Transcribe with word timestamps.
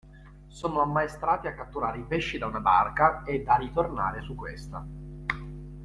Sono 0.47 0.81
ammaestrati 0.81 1.45
a 1.45 1.53
catturare 1.53 1.99
i 1.99 2.05
pesci 2.05 2.39
da 2.39 2.47
una 2.47 2.59
barca 2.59 3.21
ed 3.23 3.47
a 3.47 3.55
ritornare 3.55 4.21
su 4.23 4.33
questa. 4.33 4.83